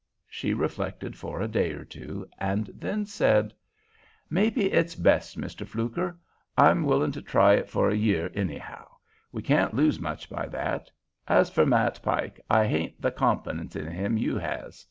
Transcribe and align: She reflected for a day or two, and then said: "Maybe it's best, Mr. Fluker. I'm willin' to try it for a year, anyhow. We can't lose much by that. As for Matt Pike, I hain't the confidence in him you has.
She 0.27 0.51
reflected 0.55 1.15
for 1.15 1.41
a 1.41 1.47
day 1.47 1.73
or 1.73 1.85
two, 1.85 2.27
and 2.39 2.65
then 2.73 3.05
said: 3.05 3.53
"Maybe 4.31 4.71
it's 4.73 4.95
best, 4.95 5.37
Mr. 5.39 5.63
Fluker. 5.63 6.17
I'm 6.57 6.85
willin' 6.85 7.11
to 7.11 7.21
try 7.21 7.53
it 7.53 7.69
for 7.69 7.87
a 7.87 7.95
year, 7.95 8.31
anyhow. 8.33 8.87
We 9.31 9.43
can't 9.43 9.75
lose 9.75 9.99
much 9.99 10.27
by 10.27 10.47
that. 10.47 10.89
As 11.27 11.51
for 11.51 11.67
Matt 11.67 12.01
Pike, 12.01 12.39
I 12.49 12.65
hain't 12.65 12.99
the 12.99 13.11
confidence 13.11 13.75
in 13.75 13.85
him 13.91 14.17
you 14.17 14.39
has. 14.39 14.79